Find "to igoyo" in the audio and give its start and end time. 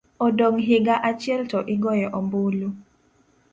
1.51-2.07